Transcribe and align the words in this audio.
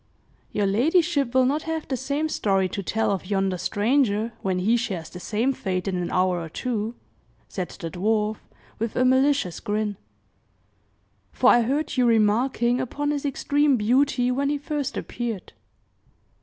"Your 0.51 0.65
ladyship 0.65 1.31
will 1.35 1.45
not 1.45 1.61
have 1.69 1.87
the 1.87 1.95
same 1.95 2.27
story 2.27 2.67
to 2.67 2.81
tell 2.81 3.11
of 3.11 3.27
yonder 3.29 3.59
stranger, 3.59 4.33
when 4.41 4.57
he 4.57 4.75
shares 4.75 5.11
the 5.11 5.19
same 5.19 5.53
fate 5.53 5.87
in 5.87 5.95
an 5.95 6.09
hour 6.09 6.41
or 6.41 6.49
two!" 6.49 6.95
said 7.47 7.69
the 7.69 7.91
dwarf, 7.91 8.37
with 8.79 8.95
a 8.95 9.05
malicious 9.05 9.59
grin; 9.59 9.97
"for 11.31 11.51
I 11.51 11.61
heard 11.61 11.97
you 11.97 12.07
remarking 12.07 12.81
upon 12.81 13.11
his 13.11 13.25
extreme 13.25 13.77
beauty 13.77 14.31
when 14.31 14.49
he 14.49 14.57
first 14.57 14.97
appeared." 14.97 15.53